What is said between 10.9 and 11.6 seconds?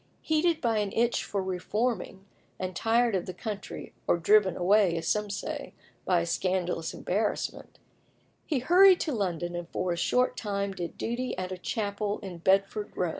duty at a